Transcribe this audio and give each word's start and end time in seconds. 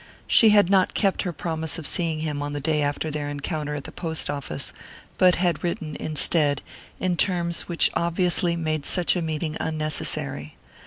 She 0.25 0.49
had 0.49 0.67
not 0.71 0.95
kept 0.95 1.21
her 1.21 1.31
promise 1.31 1.77
of 1.77 1.85
seeing 1.85 2.21
him 2.21 2.41
on 2.41 2.53
the 2.53 2.59
day 2.59 2.81
after 2.81 3.11
their 3.11 3.29
encounter 3.29 3.75
at 3.75 3.83
the 3.83 3.91
post 3.91 4.31
office, 4.31 4.73
but 5.19 5.35
had 5.35 5.63
written, 5.63 5.95
instead, 5.97 6.63
in 6.99 7.15
terms 7.17 7.67
which 7.69 7.91
obviously 7.93 8.55
made 8.55 8.83
such 8.83 9.15
a 9.15 9.21
meeting 9.21 9.55
unnecessary. 9.59 10.55